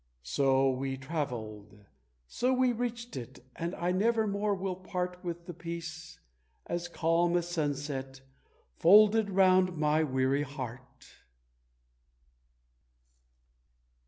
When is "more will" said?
4.25-4.75